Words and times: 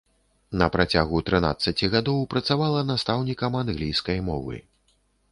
На 0.59 0.67
працягу 0.75 1.17
трынаццаці 1.27 1.89
гадоў 1.95 2.23
працавала 2.31 2.81
настаўнікам 2.91 3.57
англійскай 3.61 4.17
мовы. 4.31 4.57